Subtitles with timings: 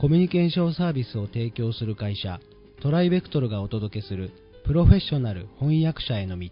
[0.00, 2.38] コミュニケーションサービスを提供する会社
[2.80, 4.30] トライベクトルがお届けする
[4.64, 6.48] プロフェッショナル翻訳者への道。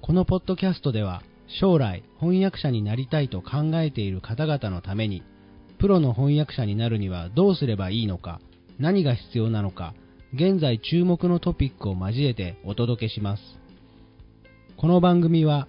[0.00, 1.22] このポッドキャストでは
[1.60, 5.22] 将来翻訳者になりたいと考えている方々のために
[5.78, 8.40] プロの翻訳者になるにはどうすればいいのか
[8.78, 9.92] 何が必要なのか
[10.32, 13.42] 現在注目のトピックを交えてお届けします。
[14.78, 15.68] この番組は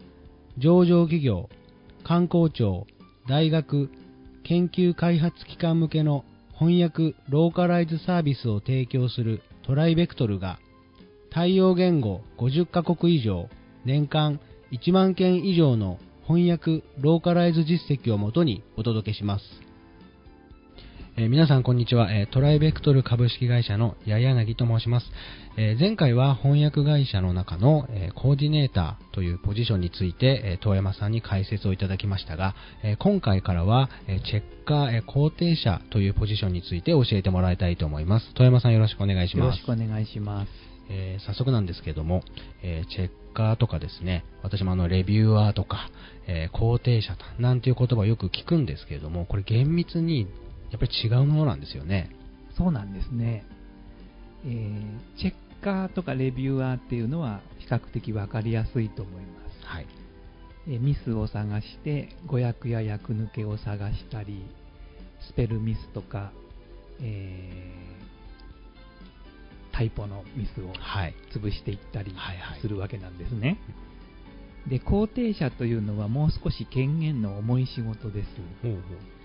[0.57, 1.49] 上場企業
[2.05, 2.87] 観光庁
[3.27, 3.89] 大学
[4.45, 6.23] 研究開発機関向けの
[6.61, 10.59] 翻訳ローカライズサービスを提供するトライベクトルが
[11.31, 13.49] 対応言語50カ国以上
[13.83, 14.39] 年間
[14.71, 15.97] 1万件以上の
[16.27, 19.70] 翻訳ローカライズ実績をもとにお届けします。
[21.17, 25.05] えー皆さんこんにちは、えートライベクトル株式会社の八重柳と申します、
[25.57, 38.33] えー前回は翻訳会社の中の、えーコーディネーターというポジションについて、えー遠山さんに解説をいただきましたが、えー今回からは、えーチェッカー、えー肯定者というポジションについて教えてもらいたいと思います。
[38.35, 39.79] 遠山さんよろしくお願いしますよろし。
[39.79, 40.49] くお願いします。
[40.89, 42.23] えー早速なんですけども、
[42.63, 45.89] えーチェッカーとかですね、私もあのレビューアーとか、
[46.27, 50.27] えー肯定者なんていう言葉をよく聞くんですけれども、これ厳密に
[50.71, 52.09] やっぱり違うものなんですよね。
[52.57, 53.43] そうなんですね。
[54.45, 55.33] えーチェッ
[55.63, 59.65] カーとかレビューアーっていうのは比較的わかりやすいと思います。
[59.65, 59.87] はい。
[60.67, 64.43] えーミスを探して、語訳や訳抜けを探したり、
[65.29, 66.31] スペルミスとか、
[67.01, 67.91] えー
[69.73, 71.15] タイポのミスをはい。
[71.33, 73.57] 潰していったりはいはいするわけなんですね。
[74.67, 78.27] で、肯定者というのはもう少し権限の重い仕事です。
[78.61, 79.20] ほうほうえー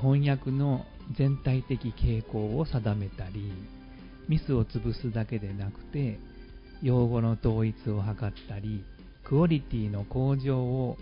[0.00, 0.84] 翻訳の
[1.16, 3.52] 全体的傾向を定めたり
[4.28, 6.18] ミスを潰すだけでなくて
[6.82, 8.84] 用語の統一を図ったり
[9.24, 10.96] クオリティの向上を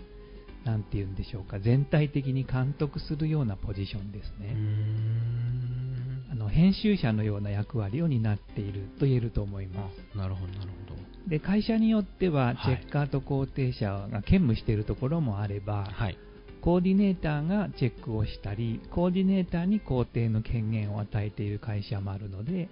[0.65, 10.99] 何て言うんでしょうか全体的に監督するようなポジションですねんあの編集者のような役割を担っていると言えると思いますあなるほど、なるほど。
[11.27, 16.17] で会社によってはチはいェッカーと肯定者が兼務しているところもあれば、はい。
[16.61, 22.69] コーディネーターがチェックをしたり、コーディネーターに肯定の権限を与えている会社もあるので、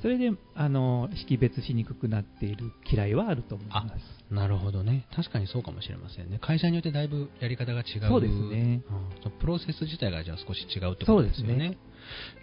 [0.00, 4.34] それであの識別しにくくなっている嫌いはあると思います。
[4.34, 5.06] なるほどね。
[5.14, 6.38] 確かにそうかもしれませんね。
[6.40, 8.08] 会社によってだいぶやり方が違う。
[8.08, 8.82] そうですね
[9.24, 11.76] うんプロセス自体がじゃあ少し違うってことですよね。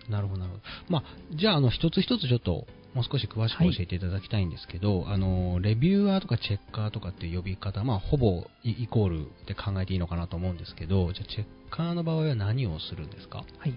[0.09, 0.63] なるほど、なるほど。
[0.89, 1.03] まあ、
[1.35, 13.43] じゃあ、あの、一つ一つちょっと、もう少し詳しくはい教えていただきたいんですけど、あの、レビューアーとかチェッカーとかっていう呼び方、まあ、ほぼイイコールで考えていいのかなと思うんですけど、じゃあ、チェッカーの場合は何をするんですか？
[13.59, 13.73] はい。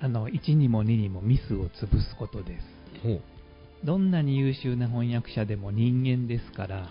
[0.00, 2.66] あの、1にも2にもミスを潰すことです。
[3.84, 6.88] どんなに優秀な翻訳者でも人間ですから、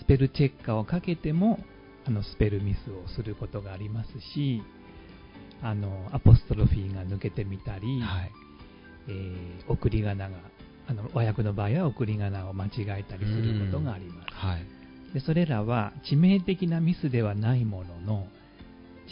[0.00, 1.62] スペルチェッカーをかけても、
[2.06, 4.62] あの、スペルミスをすることがありますし、
[5.62, 8.30] あの、アポストロフィーが抜けてみたり、はい。
[9.08, 10.36] えー送り仮名が、
[10.88, 14.34] あの和訳の場合は送り仮名を間違えたりすることがあります。
[14.34, 14.64] はい。
[15.14, 18.26] でそれらは致命的なミスではないものの、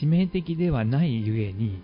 [0.00, 1.82] 致命的ではないゆえに、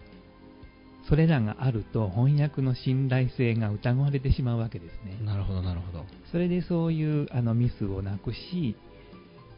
[1.09, 5.19] それらがあると翻訳の信頼性が疑われてしまうわけですね。
[5.25, 6.05] なるほど、なるほど。
[6.33, 8.77] それでそういうあのミスをなくし、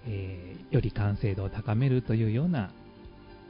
[0.07, 2.73] えーより完成度を高めるというような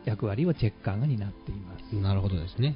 [0.07, 1.95] 役割をチェッカーが担っています。
[1.97, 2.75] なるほどですね。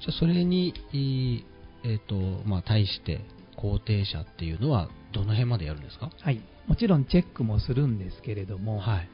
[0.00, 1.44] じゃあ、それに、い
[1.84, 3.20] えっ、と、まあ、対して、
[3.56, 6.10] 肯定者っていうのは、どの辺までやるんですか？
[6.20, 6.40] はい。
[6.66, 9.08] もちろんチェックもするんですけれども、はい。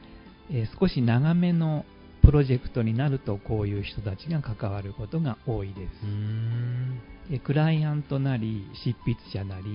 [0.51, 1.85] えー少し長めの
[2.21, 6.09] プロジェクトになるとこういう人たちが関わることが多いですうー。
[6.09, 6.99] ん。
[7.29, 9.65] でクライアントなり執筆者なり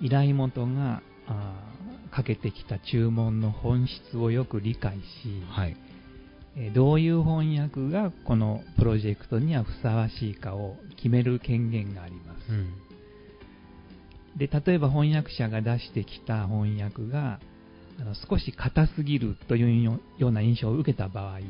[0.00, 5.02] 依頼元があーかけてきた注文の本質をよく理解し、
[5.48, 5.76] はい。
[6.56, 12.50] えーどういう翻訳がこのプロジェクトにはふさわしいかを決める権限があります。
[12.50, 12.72] うん。
[14.36, 17.40] で例えば翻訳者が出してきた翻訳が
[18.00, 21.42] あの少し硬すぎるというよような印象を受けた場合、はい。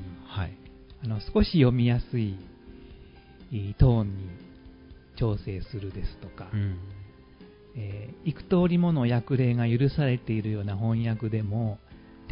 [1.04, 2.37] あの少し読みやすい
[3.78, 4.14] トーンに
[5.19, 6.78] 調整するですとか、うん。
[7.76, 11.78] えー幾通りもの訳例が許されているような翻訳でも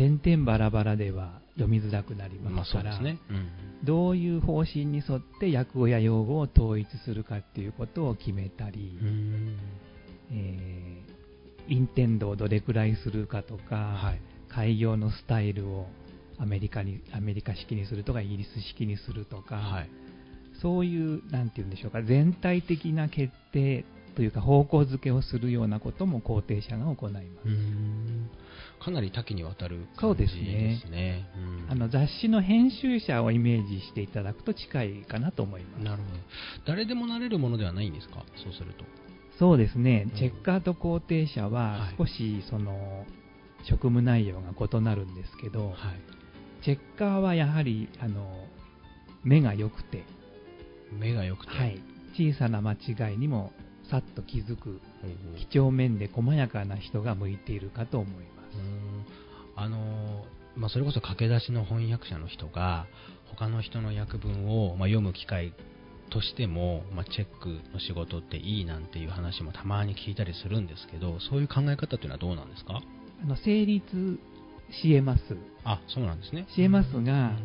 [0.01, 3.49] 点々バラバラでは読みづらくなりますから、そうん。
[3.85, 8.99] どういう方針に沿って訳語や用語を統一するかっていうことを決めたり。
[10.33, 11.11] えー
[11.69, 14.21] インテンドをどれくらいするかとか、はい。
[14.49, 15.87] 開業のスタイルを
[16.37, 19.91] アメリカにアメリカ式にするとかイギリス式にするとか、はい。
[20.61, 23.85] そういう、なんて言うんでしょうか、全体的な決定
[24.17, 27.25] というか方向づけをするようなことも肯定者が行います。
[28.85, 31.29] かなり多岐にわたるそう感じですねですね。
[31.37, 35.85] うんあの雑誌の編集者をイメージしていただくと近いかなと思います。
[35.85, 36.19] なるほど。
[36.67, 38.25] 誰でもなれるものではないんですか？
[38.43, 38.85] そうすると。
[39.39, 43.05] そうですね、うんチェッカーと肯定者ははい少しその
[43.65, 45.77] 職務内容が異なるんですけど、はい。
[46.65, 48.47] チェッカーはやはりあの
[49.23, 50.05] 目が良くて、
[50.93, 51.53] 目が良くて。
[51.53, 51.81] はい、
[52.15, 53.53] 小さな間違いにも
[53.91, 54.81] さっと気づく、
[55.39, 58.57] 几帳面で細やかな人が向いているかと思います。
[59.57, 60.23] あのー
[60.57, 62.87] まあ、それこそ駆け出しの翻訳者の人が
[63.37, 65.53] 他の人の訳文を、まあ、読む機会
[66.11, 72.81] としても、まあ、チェックの仕事っていいなんていう話もたまに聞いたりするんですけどそういう考え方というのはどうなんですか？
[73.23, 74.19] あの成立
[74.83, 75.21] しえます。
[75.65, 76.47] あそうなんですね。
[76.55, 77.39] しえますがうん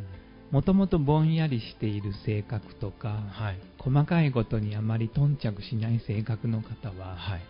[0.55, 3.59] もともとぼんやりしている性格とか、はい。
[3.77, 7.41] 細かいことにあまり頓着しない性格の方は、はい。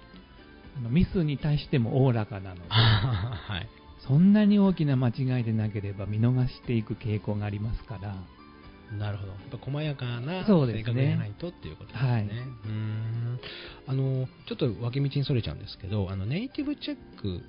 [0.75, 3.69] あのミスに対してもおおらかなので、 はい。
[4.07, 8.16] そんなに大きな間違いでなければ見逃していく傾向がありますから、
[8.98, 9.34] なるほど。
[9.34, 10.84] やっぱ細やかなそうですね。
[10.86, 12.24] 性格じゃないとっていうことですね、はい。
[12.24, 13.40] うーん。
[13.86, 17.44] あのちょっと脇道にそれちゃうんですけどあのネイティブチェック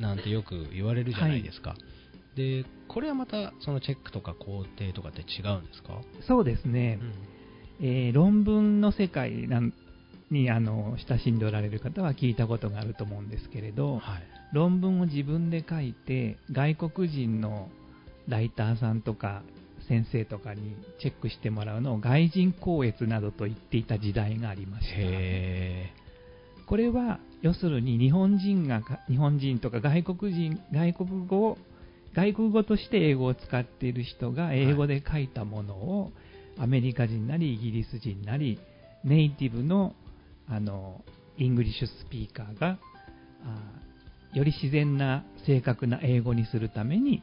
[0.00, 1.76] なんてよく言われるじゃないですか、
[2.36, 7.00] でこれはまたそのチェックとか肯定とかって違うんですか、そうですね、
[7.80, 9.72] えー論文の世界なん
[10.30, 14.22] にあの親しんでおられる方は聞いたことがあると思うんですけれど、はい。
[14.52, 17.68] 論文を自分で書いて、外国人の
[18.28, 19.42] ライターさんとか
[19.88, 24.94] 先生とかにチェックしてもらうのを外人校閲などと言っていた時代がありました。
[24.96, 25.92] へ
[26.66, 31.58] これは要するに日本人がか日本人とか外国人外国語を
[32.16, 36.12] 外国語として英語を使っている人が英語で書いたものを、
[36.58, 38.58] アメリカ人なりイギリス人なり
[39.04, 39.94] ネイティブの
[40.48, 41.04] あの
[41.36, 42.78] イングリッシュスピーカーが
[43.44, 43.60] あ
[44.32, 47.22] より自然な正確な英語にするために、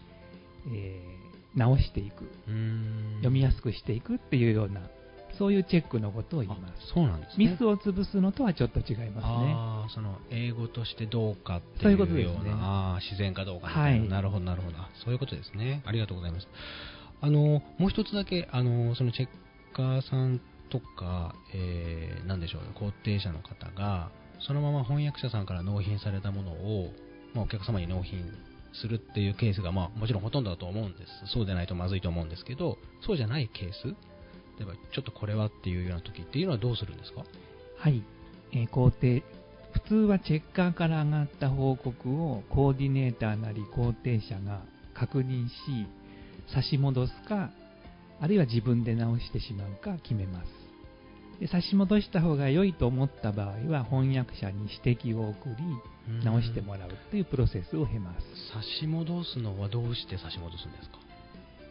[0.68, 1.14] えー
[1.56, 2.30] 直していく。
[3.18, 4.82] 読みやすくしていくっていうような
[5.38, 6.92] そういうチェックのことを言います。
[6.92, 7.46] あそうなんですね。
[7.52, 9.54] ミスを潰すのとはちょっと違いますね。
[9.56, 12.34] あーその英語としてどうかってそういいううことですね。
[12.36, 14.10] ようなあー自然かどうかみたいな、はい。
[14.10, 14.78] なるほどなるほど。
[14.78, 15.82] あそういうことですね。
[15.86, 16.48] ありがとうございます。
[17.22, 19.30] あのもう一つだけあのそのチェッ
[19.76, 24.10] カーさんとか、えーなんでしょうね肯定者の方が
[24.40, 26.92] そのまま翻訳者さんから納品されたものを、
[27.34, 28.26] まあ、お客様に納品
[28.74, 31.32] するっていうケースが、まあ、もちろんほとんどだと思うんです。
[31.34, 33.96] そうでないとまずいと思うんですけどそうじゃないケース
[34.58, 37.24] 例えばちょっとこれはっていうような時っていうのはどうするんですか？
[37.78, 38.04] はい、
[38.52, 39.24] えー肯定
[39.74, 44.62] 普通はチェッカーから上がった報告をコーディネーターなり肯定者が
[44.94, 45.52] 確認し
[46.54, 47.50] 差し戻すか
[48.22, 50.48] あるいは自分で直してしまうか決めます。
[51.40, 61.00] で差し戻した方が良いと思った場合は翻訳者に指摘を送り直してもらうというプロセスを経ます、差し戻すのはどうして差し戻すんですか？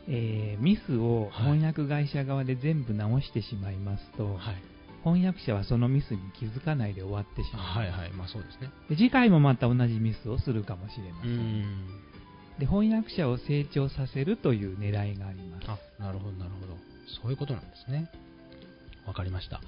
[0.09, 4.63] えーミスをはい翻訳会社側で全部直してしまいますと、はい。
[5.05, 8.13] 翻訳者はそのミスに気づかないで終わってしまう、はいはい。
[8.13, 8.71] まあそうですね。
[8.89, 11.87] で次回もまた同じミスをするかもしれません、ん。
[12.59, 15.69] で翻訳者を成長させるという狙いがあります。
[15.69, 16.77] あなるほどなるほど。
[17.23, 18.09] そういうことなんですね。
[19.07, 19.61] わかりました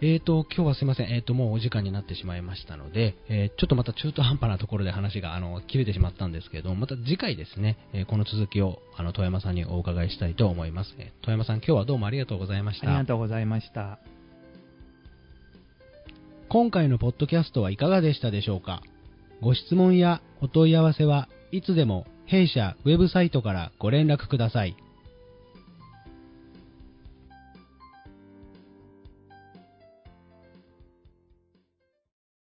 [0.00, 1.06] えーと、今日はすいません。
[1.12, 10.94] えーと、もうお時間になってしまいましたので、えーちょっとまた中途半端なところで話が、あの、切れてしまったんですけど、また次回ですね、えーこの続きを、あの、遠山さんにお伺いしたいと思います。
[10.98, 13.04] えー遠山さん、今日はどうもありがとうございましたありが。
[13.06, 13.98] とうございました
[16.48, 18.82] 今回のポッドキャストはいかがでしたでしょうか？
[19.42, 24.76] ご質問やお問い合わせはいつでも弊社ウェブサイトからご連絡ください。